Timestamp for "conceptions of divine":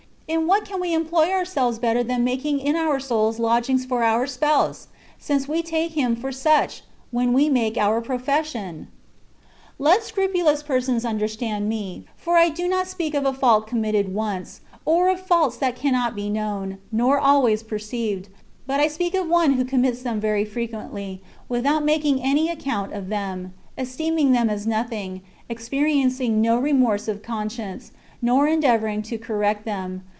5.19-5.39